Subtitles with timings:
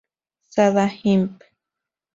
[0.51, 1.35] Sada Imp.